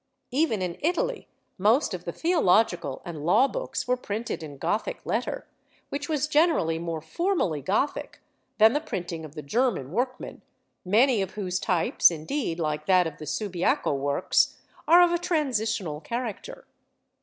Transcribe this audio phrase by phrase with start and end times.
[0.31, 1.27] Even in Italy
[1.59, 5.45] most of the theological and law books were printed in Gothic letter,
[5.89, 8.19] which was generally more formally Gothic
[8.57, 10.41] than the printing of the German workmen,
[10.83, 16.01] many of whose types, indeed, like that of the Subiaco works, are of a transitional
[16.01, 16.65] character.